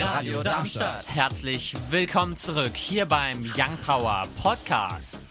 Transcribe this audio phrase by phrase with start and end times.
[0.00, 1.06] Radio Darmstadt.
[1.12, 5.24] Herzlich willkommen zurück hier beim Young Power Podcast.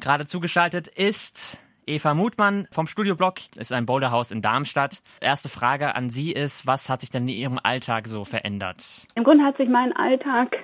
[0.00, 5.00] Gerade zugeschaltet ist Eva Mutmann vom Studioblock, ist ein Boulderhaus in Darmstadt.
[5.20, 9.06] Erste Frage an Sie ist, was hat sich denn in Ihrem Alltag so verändert?
[9.14, 10.56] Im Grunde hat sich mein Alltag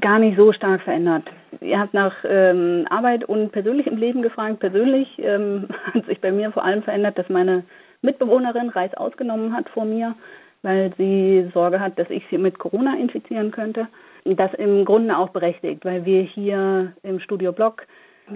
[0.00, 1.24] gar nicht so stark verändert.
[1.60, 4.60] Ihr habt nach ähm, Arbeit und persönlichem Leben gefragt.
[4.60, 7.64] Persönlich ähm, hat sich bei mir vor allem verändert, dass meine
[8.02, 10.14] Mitbewohnerin Reis ausgenommen hat vor mir,
[10.62, 13.88] weil sie Sorge hat, dass ich sie mit Corona infizieren könnte.
[14.24, 17.86] Das im Grunde auch berechtigt, weil wir hier im Studio Block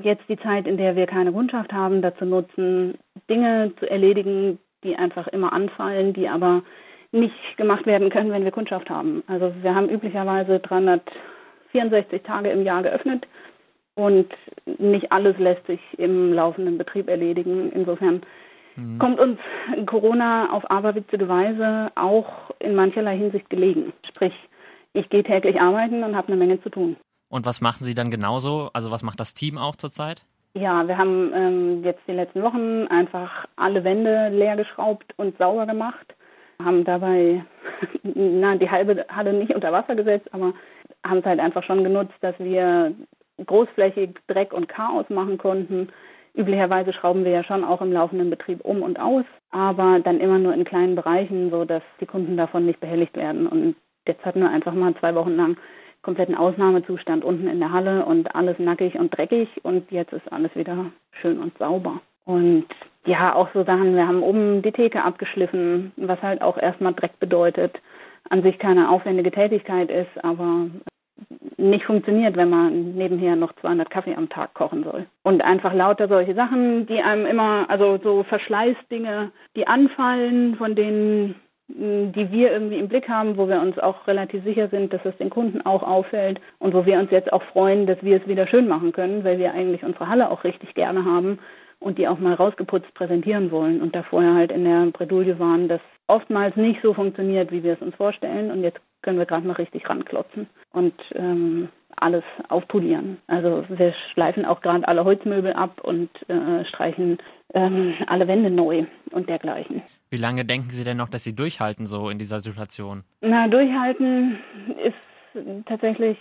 [0.03, 2.97] jetzt die Zeit, in der wir keine Kundschaft haben, dazu nutzen,
[3.29, 6.63] Dinge zu erledigen, die einfach immer anfallen, die aber
[7.13, 9.23] nicht gemacht werden können, wenn wir Kundschaft haben.
[9.27, 13.27] Also wir haben üblicherweise 364 Tage im Jahr geöffnet
[13.97, 14.33] und
[14.79, 17.73] nicht alles lässt sich im laufenden Betrieb erledigen.
[17.73, 18.23] Insofern
[18.81, 18.99] mhm.
[18.99, 19.39] kommt uns
[19.87, 23.93] Corona auf aberwitzige Weise auch in mancherlei Hinsicht gelegen.
[24.09, 24.35] Sprich,
[24.93, 26.97] ich gehe täglich arbeiten und habe eine Menge zu tun.
[27.29, 28.71] Und was machen Sie dann genauso?
[28.73, 30.25] Also was macht das Team auch zurzeit?
[30.55, 35.67] Ja, wir haben ähm, jetzt die letzten Wochen einfach alle Wände leer geschraubt und sauber
[35.67, 36.15] gemacht.
[36.63, 37.45] Haben dabei
[38.03, 40.53] na, die halbe Halle nicht unter Wasser gesetzt, aber
[41.07, 42.93] haben es halt einfach schon genutzt, dass wir
[43.47, 45.89] großflächig Dreck und Chaos machen konnten.
[46.35, 50.39] Üblicherweise schrauben wir ja schon auch im laufenden Betrieb um und aus, aber dann immer
[50.39, 53.47] nur in kleinen Bereichen, so dass die Kunden davon nicht behelligt werden.
[53.47, 55.57] Und jetzt hatten wir einfach mal zwei Wochen lang
[56.03, 60.55] kompletten Ausnahmezustand unten in der Halle und alles nackig und dreckig und jetzt ist alles
[60.55, 60.87] wieder
[61.21, 62.01] schön und sauber.
[62.25, 62.67] Und
[63.05, 67.19] ja, auch so Sachen, wir haben oben die Theke abgeschliffen, was halt auch erstmal Dreck
[67.19, 67.81] bedeutet.
[68.29, 70.67] An sich keine aufwendige Tätigkeit ist, aber
[71.57, 75.07] nicht funktioniert, wenn man nebenher noch 200 Kaffee am Tag kochen soll.
[75.23, 81.35] Und einfach lauter solche Sachen, die einem immer, also so Verschleißdinge, die anfallen, von denen
[81.73, 85.17] die wir irgendwie im Blick haben, wo wir uns auch relativ sicher sind, dass es
[85.19, 88.47] den Kunden auch auffällt und wo wir uns jetzt auch freuen, dass wir es wieder
[88.47, 91.39] schön machen können, weil wir eigentlich unsere Halle auch richtig gerne haben
[91.79, 95.69] und die auch mal rausgeputzt präsentieren wollen und da vorher halt in der Bredouille waren,
[95.69, 99.47] dass oftmals nicht so funktioniert, wie wir es uns vorstellen und jetzt können wir gerade
[99.47, 103.19] mal richtig ranklotzen und ähm, alles aufpolieren.
[103.27, 107.19] Also wir schleifen auch gerade alle Holzmöbel ab und äh, streichen
[107.55, 109.83] ähm, alle Wände neu und dergleichen.
[110.11, 113.03] Wie lange denken Sie denn noch, dass Sie durchhalten so in dieser Situation?
[113.21, 114.39] Na, durchhalten
[114.85, 116.17] ist tatsächlich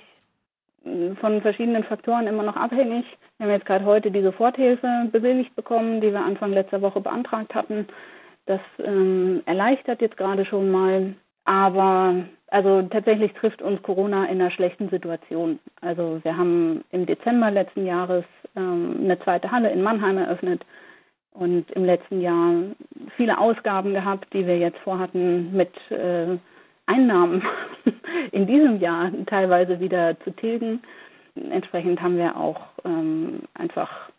[1.19, 3.05] von verschiedenen Faktoren immer noch abhängig.
[3.37, 7.53] Wir haben jetzt gerade heute die Soforthilfe bewilligt bekommen, die wir Anfang letzter Woche beantragt
[7.53, 7.87] hatten.
[8.45, 11.13] Das ähm, erleichtert jetzt gerade schon mal.
[11.45, 12.15] Aber
[12.51, 15.59] also tatsächlich trifft uns Corona in einer schlechten Situation.
[15.81, 20.63] Also wir haben im Dezember letzten Jahres ähm, eine zweite Halle in Mannheim eröffnet
[21.33, 22.53] und im letzten Jahr
[23.15, 26.37] viele Ausgaben gehabt, die wir jetzt vorhatten, mit äh,
[26.85, 27.43] Einnahmen
[28.31, 30.81] in diesem Jahr teilweise wieder zu tilgen.
[31.35, 34.09] Entsprechend haben wir auch ähm, einfach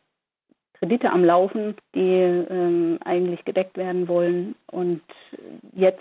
[0.79, 4.55] Kredite am Laufen, die ähm, eigentlich gedeckt werden wollen.
[4.69, 5.03] Und
[5.75, 6.01] jetzt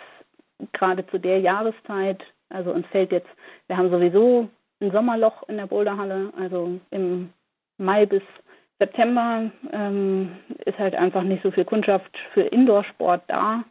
[0.73, 3.29] gerade zu der Jahreszeit, also uns fällt jetzt,
[3.67, 4.49] wir haben sowieso
[4.81, 7.29] ein Sommerloch in der Boulderhalle, also im
[7.77, 8.23] Mai bis
[8.79, 13.63] September ähm, ist halt einfach nicht so viel Kundschaft für Indoor-Sport da.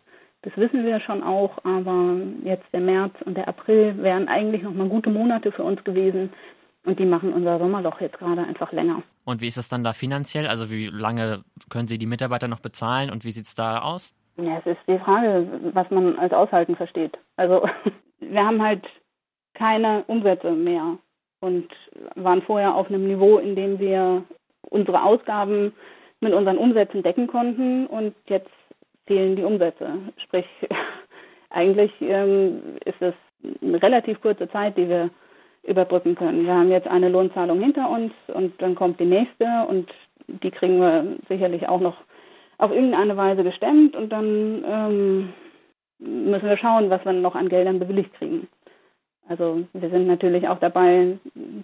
[0.43, 4.75] Das wissen wir schon auch, aber jetzt der März und der April wären eigentlich noch
[4.75, 6.31] mal gute Monate für uns gewesen
[6.85, 9.03] und die machen unser Sommerloch jetzt gerade einfach länger.
[9.25, 10.47] Und wie ist es dann da finanziell?
[10.47, 14.15] Also wie lange können Sie die Mitarbeiter noch bezahlen und wie sieht es da aus?
[14.41, 17.19] Ja, es ist die Frage, was man als Aushalten versteht.
[17.37, 17.69] Also
[18.21, 18.85] wir haben halt
[19.55, 20.99] keine Umsätze mehr
[21.41, 21.69] und
[22.15, 24.23] waren vorher auf einem Niveau, in dem wir
[24.71, 25.73] unsere Ausgaben
[26.21, 28.51] mit unseren Umsätzen decken konnten und jetzt
[29.07, 29.99] fehlen die Umsätze.
[30.25, 30.47] Sprich,
[31.51, 33.15] eigentlich ähm, ist es
[33.63, 35.11] eine relativ kurze Zeit, die wir
[35.65, 36.47] überbrücken können.
[36.47, 39.91] Wir haben jetzt eine Lohnzahlung hinter uns und dann kommt die nächste und
[40.29, 41.97] die kriegen wir sicherlich auch noch
[42.59, 45.33] auf irgendeine Weise gestemmt und dann ähm,
[45.99, 48.49] müssen wir schauen, was wir noch an Geldern bewilligt kriegen.
[49.29, 51.19] Also wir sind natürlich auch dabei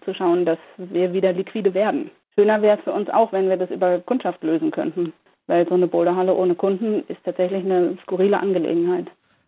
[0.05, 2.11] zu schauen, dass wir wieder liquide werden.
[2.37, 5.13] Schöner wäre es für uns auch, wenn wir das über Kundschaft lösen könnten,
[5.47, 9.07] weil so eine Boulderhalle ohne Kunden ist tatsächlich eine skurrile Angelegenheit.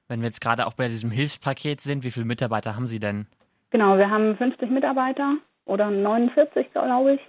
[0.08, 3.26] Wenn wir jetzt gerade auch bei diesem Hilfspaket sind, wie viele Mitarbeiter haben Sie denn?
[3.70, 5.36] Genau, wir haben 50 Mitarbeiter
[5.66, 7.20] oder 49, glaube ich,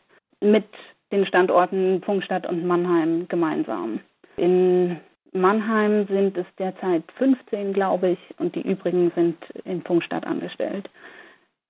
[0.41, 0.65] mit
[1.11, 3.99] den Standorten Funkstadt und Mannheim gemeinsam.
[4.37, 4.99] In
[5.33, 10.89] Mannheim sind es derzeit 15, glaube ich, und die übrigen sind in Funkstadt angestellt.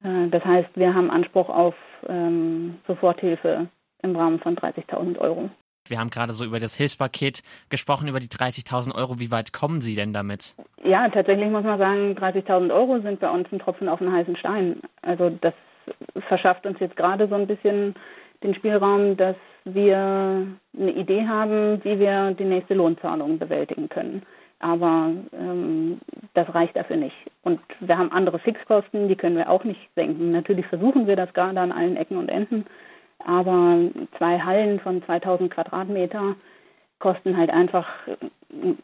[0.03, 1.75] Äh, das heißt, wir haben Anspruch auf
[2.07, 3.67] ähm, Soforthilfe
[4.03, 5.49] im Rahmen von 30.000 Euro.
[5.89, 9.19] Wir haben gerade so über das Hilfspaket gesprochen, über die 30.000 Euro.
[9.19, 10.55] Wie weit kommen Sie denn damit?
[10.83, 14.35] Ja, tatsächlich muss man sagen, 30.000 Euro sind bei uns ein Tropfen auf einen heißen
[14.35, 14.81] Stein.
[15.01, 15.53] Also das
[16.27, 17.95] verschafft uns jetzt gerade so ein bisschen
[18.43, 19.37] den Spielraum, dass
[19.73, 20.47] wir
[20.77, 24.23] eine Idee haben, wie wir die nächste Lohnzahlung bewältigen können.
[24.59, 25.99] Aber ähm,
[26.33, 27.15] das reicht dafür nicht.
[27.43, 30.31] Und wir haben andere Fixkosten, die können wir auch nicht senken.
[30.31, 32.65] Natürlich versuchen wir das gerade an allen Ecken und Enden.
[33.23, 33.79] Aber
[34.17, 36.35] zwei Hallen von 2000 Quadratmeter
[36.99, 37.87] kosten halt einfach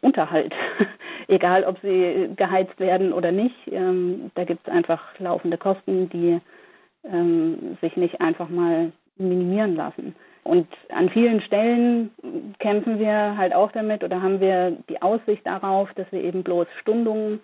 [0.02, 0.54] Unterhalt.
[1.28, 3.56] Egal, ob sie geheizt werden oder nicht.
[3.72, 6.40] Ähm, da gibt es einfach laufende Kosten, die
[7.06, 10.16] ähm, sich nicht einfach mal minimieren lassen.
[10.44, 12.12] Und an vielen Stellen
[12.60, 16.68] kämpfen wir halt auch damit oder haben wir die Aussicht darauf, dass wir eben bloß
[16.81, 17.40] Stundungen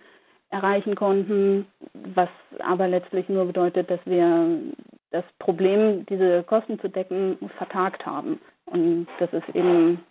[0.49, 2.29] erreichen konnten, was
[2.59, 4.59] aber letztlich nur bedeutet, dass wir
[5.11, 8.39] das Problem, diese Kosten zu decken, vertagt haben.
[8.65, 10.03] Und das ist eben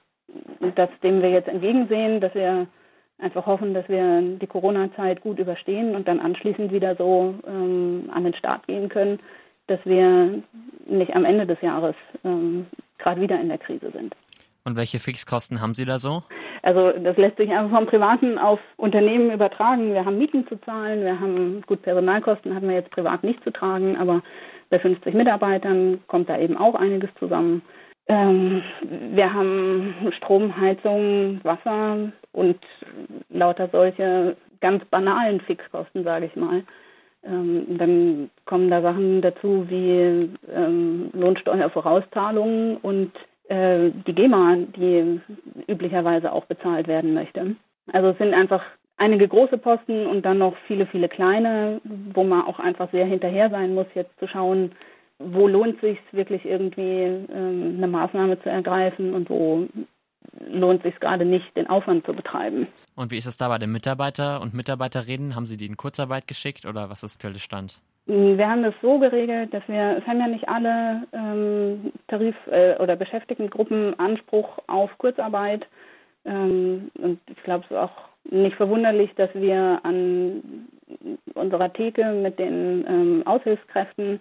[0.75, 2.67] das, dem wir jetzt entgegensehen, dass wir
[3.19, 8.25] einfach hoffen, dass wir die Corona-Zeit gut überstehen und dann anschließend wieder so ähm, an
[8.25, 9.19] den Start gehen können,
[9.69, 10.43] dass wir
[10.87, 11.94] nicht am Ende des Jahres
[12.25, 12.67] ähm,
[12.99, 14.15] gerade wieder in der Krise sind.
[14.65, 16.23] Und welche Fixkosten haben Sie da so?
[16.62, 19.94] Also das lässt sich einfach vom Privaten auf Unternehmen übertragen.
[19.94, 23.53] Wir haben Mieten zu zahlen, wir haben gut Personalkosten hatten wir jetzt privat nicht zu
[23.53, 24.23] tragen, aber
[24.70, 27.62] bei 50 Mitarbeitern kommt da eben auch einiges zusammen.
[28.09, 28.62] Ähm,
[29.12, 32.59] wir haben Strom, Heizung, Wasser und
[33.31, 36.65] lauter solche ganz banalen Fixkosten, sage ich mal.
[37.29, 43.13] Ähm, dann kommen da Sachen dazu wie ähm, Lohnsteuervorauszahlungen und
[43.49, 45.21] äh, die GEMA, die
[45.67, 47.57] üblicherweise auch bezahlt werden möchte.
[47.93, 48.63] Also es sind einfach
[48.97, 51.81] einige große Posten und dann noch viele, viele kleine,
[52.13, 54.73] wo man auch einfach sehr hinterher sein muss, jetzt zu schauen,
[55.19, 59.67] wo lohnt sich wirklich irgendwie ähm, eine Maßnahme zu ergreifen und wo
[60.50, 62.69] lohnt sich gerade nicht, den Aufwand zu betreiben.
[62.97, 65.35] Und wie ist es da bei den Mitarbeiter und Mitarbeiterinnen?
[65.35, 67.81] Haben Sie die in Kurzarbeit geschickt oder was ist der Stand?
[68.06, 72.76] Wir haben das so geregelt, dass wir, es haben ja nicht alle ähm, Tarif- äh,
[72.79, 75.67] oder Beschäftigtengruppen Anspruch auf Kurzarbeit.
[76.25, 80.69] Ähm, und ich glaube, es ist auch nicht verwunderlich, dass wir an
[81.35, 84.20] unserer Theke mit den ähm, Aushilfskräften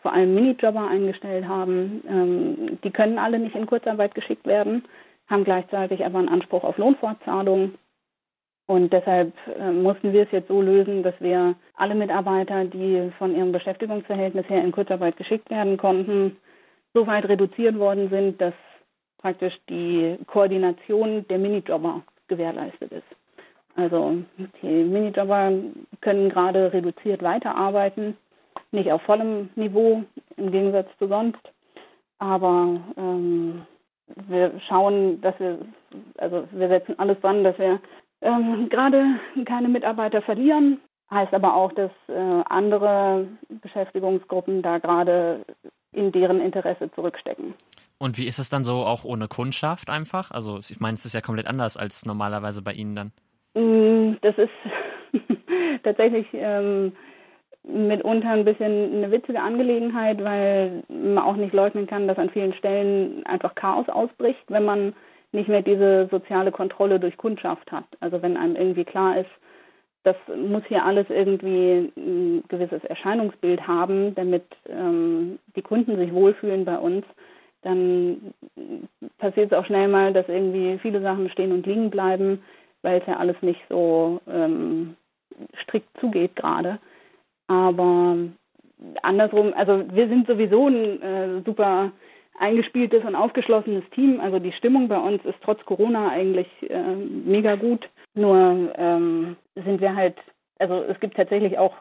[0.00, 2.02] vor allem Minijobber eingestellt haben.
[2.08, 4.82] Ähm, die können alle nicht in Kurzarbeit geschickt werden
[5.28, 7.74] haben gleichzeitig aber einen Anspruch auf Lohnfortzahlung.
[8.66, 13.34] Und deshalb äh, mussten wir es jetzt so lösen, dass wir alle Mitarbeiter, die von
[13.34, 16.36] ihrem Beschäftigungsverhältnis her in Kurzarbeit geschickt werden konnten,
[16.92, 18.54] so weit reduziert worden sind, dass
[19.18, 23.06] praktisch die Koordination der Minijobber gewährleistet ist.
[23.74, 24.18] Also
[24.62, 25.52] die Minijobber
[26.00, 28.16] können gerade reduziert weiterarbeiten,
[28.70, 30.02] nicht auf vollem Niveau
[30.36, 31.40] im Gegensatz zu sonst,
[32.18, 33.62] aber ähm,
[34.28, 35.58] wir schauen, dass wir,
[36.18, 37.80] also wir setzen alles dran, dass wir
[38.22, 39.04] ähm, gerade
[39.44, 40.80] keine Mitarbeiter verlieren.
[41.10, 45.44] Heißt aber auch, dass äh, andere Beschäftigungsgruppen da gerade
[45.92, 47.54] in deren Interesse zurückstecken.
[47.98, 50.30] Und wie ist es dann so auch ohne Kundschaft einfach?
[50.30, 53.12] Also ich meine, es ist ja komplett anders als normalerweise bei Ihnen dann.
[53.54, 54.50] Mm, das ist
[55.82, 56.92] tatsächlich ähm,
[57.68, 62.54] mitunter ein bisschen eine witzige Angelegenheit, weil man auch nicht leugnen kann, dass an vielen
[62.54, 64.94] Stellen einfach Chaos ausbricht, wenn man
[65.32, 67.84] nicht mehr diese soziale Kontrolle durch Kundschaft hat.
[68.00, 69.30] Also wenn einem irgendwie klar ist,
[70.04, 76.64] das muss hier alles irgendwie ein gewisses Erscheinungsbild haben, damit ähm, die Kunden sich wohlfühlen
[76.64, 77.04] bei uns,
[77.62, 78.32] dann
[79.18, 82.42] passiert es auch schnell mal, dass irgendwie viele Sachen stehen und liegen bleiben,
[82.82, 84.96] weil es ja alles nicht so ähm,
[85.62, 86.78] strikt zugeht gerade.
[87.48, 88.16] Aber
[89.02, 91.92] andersrum, also wir sind sowieso ein äh, super
[92.38, 94.20] eingespieltes und aufgeschlossenes Team.
[94.20, 97.88] Also die Stimmung bei uns ist trotz Corona eigentlich äh, mega gut.
[98.14, 100.16] Nur ähm, sind wir halt,
[100.58, 101.74] also es gibt tatsächlich auch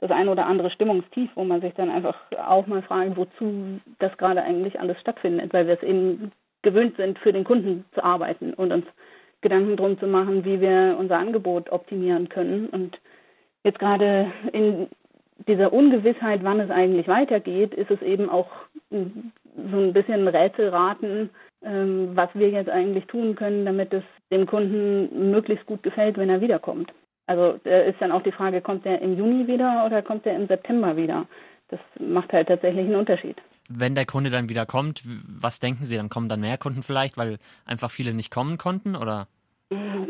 [0.00, 4.16] das ein oder andere Stimmungstief, wo man sich dann einfach auch mal fragt, wozu das
[4.18, 6.32] gerade eigentlich alles stattfindet, weil wir es eben
[6.62, 8.86] gewöhnt sind, für den Kunden zu arbeiten und uns
[9.40, 12.68] Gedanken drum zu machen, wie wir unser Angebot optimieren können.
[12.68, 12.98] Und
[13.64, 14.88] jetzt gerade in
[15.48, 18.48] dieser Ungewissheit, wann es eigentlich weitergeht, ist es eben auch
[18.90, 21.30] so ein bisschen Rätselraten,
[21.62, 26.30] ähm, was wir jetzt eigentlich tun können, damit es dem Kunden möglichst gut gefällt, wenn
[26.30, 26.92] er wiederkommt.
[27.26, 30.46] Also ist dann auch die Frage, kommt er im Juni wieder oder kommt er im
[30.46, 31.26] September wieder?
[31.68, 33.36] Das macht halt tatsächlich einen Unterschied.
[33.66, 37.16] Wenn der Kunde dann wieder kommt, was denken Sie, dann kommen dann mehr Kunden vielleicht,
[37.16, 39.26] weil einfach viele nicht kommen konnten oder?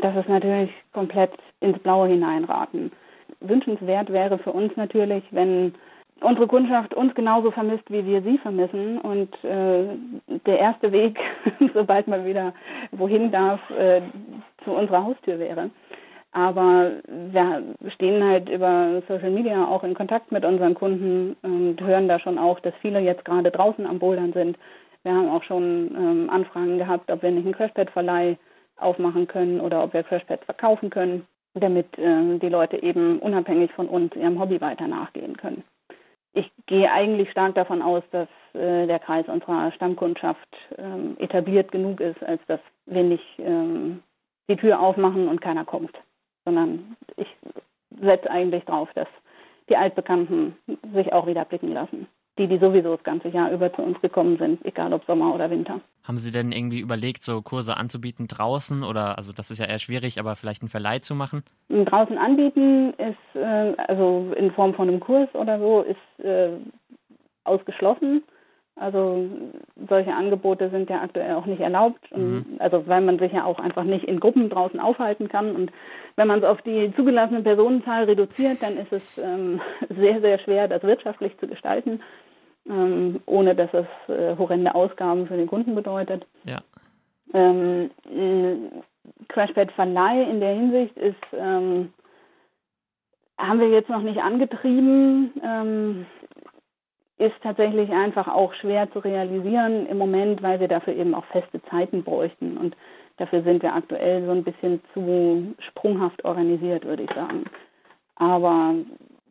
[0.01, 1.31] Das ist natürlich komplett
[1.61, 2.91] ins Blaue hineinraten
[3.39, 5.73] wünschenswert wäre für uns natürlich, wenn
[6.21, 8.99] unsere Kundschaft uns genauso vermisst, wie wir sie vermissen.
[8.99, 9.87] Und äh,
[10.45, 11.17] der erste Weg,
[11.73, 12.53] sobald man wieder
[12.91, 14.01] wohin darf, äh,
[14.63, 15.69] zu unserer Haustür wäre.
[16.31, 17.63] Aber wir
[17.93, 22.37] stehen halt über Social Media auch in Kontakt mit unseren Kunden und hören da schon
[22.37, 24.57] auch, dass viele jetzt gerade draußen am Bouldern sind.
[25.03, 28.37] Wir haben auch schon ähm, Anfragen gehabt, ob wir nicht einen Crashpad-Verleih
[28.77, 31.25] aufmachen können oder ob wir Crashpads verkaufen können,
[31.55, 35.63] damit äh, die Leute eben unabhängig von uns ihrem Hobby weiter nachgehen können.
[36.33, 40.47] Ich gehe eigentlich stark davon aus, dass äh, der Kreis unserer Stammkundschaft
[40.77, 44.03] ähm, etabliert genug ist, als dass wir nicht ähm,
[44.49, 45.97] die Tür aufmachen und keiner kommt
[46.45, 47.27] sondern ich
[47.99, 49.07] setze eigentlich darauf, dass
[49.67, 50.55] die Altbekannten
[50.93, 52.07] sich auch wieder blicken lassen.
[52.37, 55.49] Die, die sowieso das ganze Jahr über zu uns gekommen sind, egal ob Sommer oder
[55.49, 55.79] Winter.
[56.03, 59.79] Haben Sie denn irgendwie überlegt, so Kurse anzubieten draußen oder, also das ist ja eher
[59.79, 61.43] schwierig, aber vielleicht einen Verleih zu machen?
[61.69, 66.49] Draußen anbieten ist, äh, also in Form von einem Kurs oder so, ist äh,
[67.45, 68.23] ausgeschlossen.
[68.77, 69.29] Also
[69.87, 72.03] solche Angebote sind ja aktuell auch nicht erlaubt.
[72.15, 72.57] Mhm.
[72.59, 75.55] Also weil man sich ja auch einfach nicht in Gruppen draußen aufhalten kann.
[75.55, 75.71] Und
[76.17, 80.67] wenn man es auf die zugelassene Personenzahl reduziert, dann ist es ähm, sehr, sehr schwer,
[80.67, 82.01] das wirtschaftlich zu gestalten,
[82.69, 86.25] ähm, ohne dass es äh, horrende Ausgaben für den Kunden bedeutet.
[86.43, 86.61] Ja.
[87.33, 87.89] Ähm,
[89.27, 91.93] Crashpad Verleih in der Hinsicht ist ähm,
[93.37, 95.33] haben wir jetzt noch nicht angetrieben.
[95.43, 96.05] Ähm,
[97.17, 101.61] ist tatsächlich einfach auch schwer zu realisieren im Moment, weil wir dafür eben auch feste
[101.69, 102.57] Zeiten bräuchten.
[102.57, 102.75] Und
[103.17, 107.45] dafür sind wir aktuell so ein bisschen zu sprunghaft organisiert, würde ich sagen.
[108.15, 108.75] Aber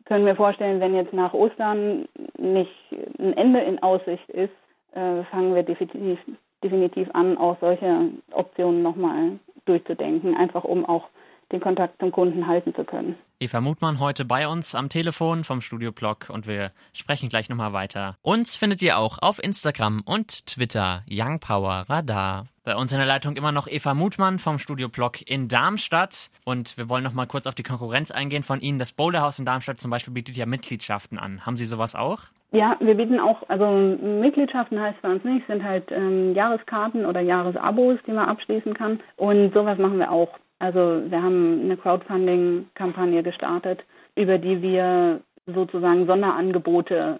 [0.05, 2.07] können wir vorstellen, wenn jetzt nach Ostern
[2.37, 2.71] nicht
[3.19, 4.53] ein Ende in Aussicht ist,
[4.93, 6.19] äh, fangen wir definitiv,
[6.63, 11.09] definitiv an, auch solche Optionen nochmal durchzudenken, einfach um auch
[11.51, 13.15] den Kontakt zum Kunden halten zu können.
[13.39, 17.73] Eva Mutmann heute bei uns am Telefon vom Studio Blog und wir sprechen gleich nochmal
[17.73, 18.15] weiter.
[18.21, 22.47] Uns findet ihr auch auf Instagram und Twitter Young Power Radar.
[22.63, 26.77] Bei uns in der Leitung immer noch Eva Mutmann vom Studio Blog in Darmstadt und
[26.77, 28.79] wir wollen nochmal kurz auf die Konkurrenz eingehen von Ihnen.
[28.79, 31.45] Das Boulderhaus in Darmstadt zum Beispiel bietet ja Mitgliedschaften an.
[31.45, 32.21] Haben Sie sowas auch?
[32.51, 37.19] Ja, wir bieten auch, also Mitgliedschaften heißt bei uns nicht, sind halt ähm, Jahreskarten oder
[37.19, 39.01] Jahresabos, die man abschließen kann.
[39.17, 40.29] Und sowas machen wir auch.
[40.59, 43.83] Also wir haben eine Crowdfunding-Kampagne gestartet,
[44.15, 47.19] über die wir sozusagen Sonderangebote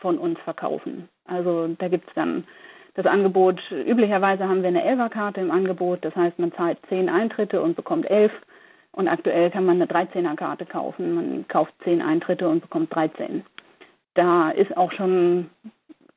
[0.00, 1.08] von uns verkaufen.
[1.26, 2.44] Also da gibt es dann
[2.94, 7.62] das Angebot, üblicherweise haben wir eine Elferkarte im Angebot, das heißt man zahlt zehn Eintritte
[7.62, 8.32] und bekommt elf.
[8.92, 11.14] Und aktuell kann man eine 13er-Karte kaufen.
[11.14, 13.44] Man kauft zehn Eintritte und bekommt 13.
[14.14, 15.48] Da ist auch schon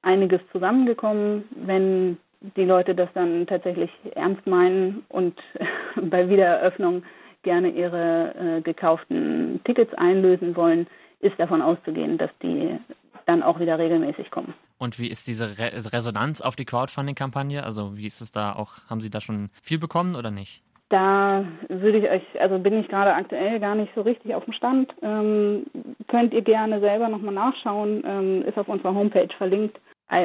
[0.02, 1.44] einiges zusammengekommen.
[1.52, 2.18] Wenn
[2.56, 5.38] die Leute das dann tatsächlich ernst meinen und
[5.96, 7.04] bei Wiedereröffnung
[7.44, 10.88] gerne ihre äh, gekauften Tickets einlösen wollen,
[11.20, 12.78] ist davon auszugehen, dass die
[13.26, 14.54] dann auch wieder regelmäßig kommen.
[14.78, 17.64] Und wie ist diese Re Resonanz auf die Crowdfunding-Kampagne?
[17.64, 20.62] Also wie ist es da auch, haben Sie da schon viel bekommen oder nicht?
[20.90, 24.54] Da würde ich euch, also bin ich gerade aktuell gar nicht so richtig auf dem
[24.54, 24.94] Stand.
[25.02, 25.66] Ähm,
[26.08, 29.80] könnt ihr gerne selber nochmal nachschauen, ähm, ist auf unserer Homepage verlinkt.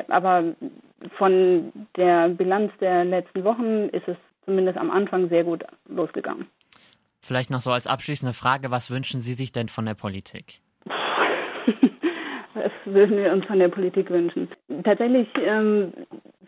[0.09, 0.45] Aber
[1.17, 6.47] von der Bilanz der letzten Wochen ist es zumindest am Anfang sehr gut losgegangen.
[7.21, 10.61] Vielleicht noch so als abschließende Frage, was wünschen Sie sich denn von der Politik?
[12.55, 14.49] was würden wir uns von der Politik wünschen?
[14.85, 15.93] Tatsächlich ähm,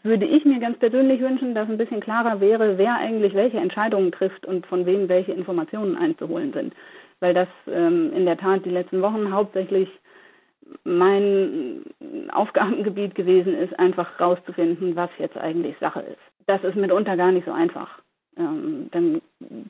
[0.03, 4.13] würde ich mir ganz persönlich wünschen, dass ein bisschen klarer wäre, wer eigentlich welche Entscheidungen
[4.13, 6.75] trifft und von wem welche Informationen einzuholen sind.
[7.21, 9.89] Weil das ähm, in der Tat die letzten Wochen hauptsächlich
[10.85, 11.85] mein
[12.33, 16.19] Aufgabengebiet gewesen ist, einfach rauszufinden, was jetzt eigentlich Sache ist.
[16.47, 18.01] Das ist mitunter gar nicht so einfach.
[18.37, 19.21] Ähm, dann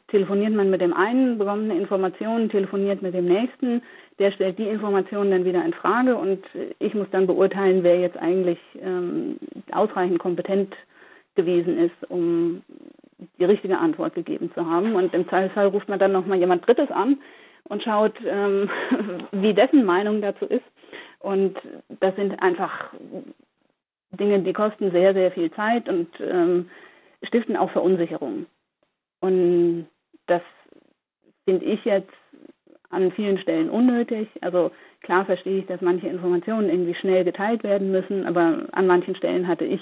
[0.08, 3.82] telefoniert man mit dem einen, bekommt eine Information, telefoniert mit dem nächsten,
[4.18, 6.44] der stellt die Informationen dann wieder in Frage und
[6.78, 9.38] ich muss dann beurteilen, wer jetzt eigentlich ähm,
[9.72, 10.74] ausreichend kompetent
[11.36, 12.62] gewesen ist, um
[13.38, 14.94] die richtige Antwort gegeben zu haben.
[14.94, 17.18] Und im Zweifelsfall ruft man dann nochmal jemand Drittes an
[17.64, 18.68] und schaut, ähm,
[19.32, 20.64] wie dessen Meinung dazu ist.
[21.20, 21.56] Und
[22.00, 22.92] das sind einfach
[24.18, 26.68] Dinge, die kosten sehr, sehr viel Zeit und ähm,
[27.22, 28.46] stiften auch Verunsicherung.
[29.20, 29.86] Und
[30.26, 30.42] das
[31.46, 32.12] finde ich jetzt
[32.88, 34.28] an vielen Stellen unnötig.
[34.40, 34.72] Also
[35.02, 39.46] klar verstehe ich, dass manche Informationen irgendwie schnell geteilt werden müssen, aber an manchen Stellen
[39.46, 39.80] hatte ich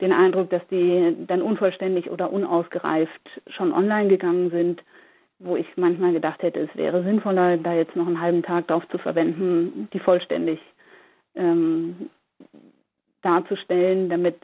[0.00, 4.82] den Eindruck, dass die dann unvollständig oder unausgereift schon online gegangen sind,
[5.40, 8.84] wo ich manchmal gedacht hätte, es wäre sinnvoller, da jetzt noch einen halben Tag drauf
[8.90, 10.60] zu verwenden, die vollständig
[11.34, 12.10] ähm,
[13.22, 14.36] darzustellen, damit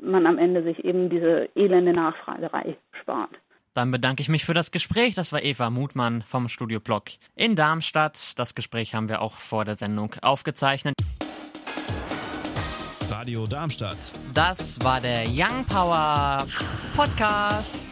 [0.00, 3.30] man am Ende sich eben diese elende Nachfragerei spart.
[3.74, 5.14] Dann bedanke ich mich für das Gespräch.
[5.14, 7.04] Das war Eva Mutmann vom Studio Blog
[7.36, 8.38] in Darmstadt.
[8.38, 10.94] Das Gespräch haben wir auch vor der Sendung aufgezeichnet.
[13.08, 14.12] Radio Darmstadt.
[14.34, 16.44] Das war der Young Power
[16.96, 17.91] Podcast.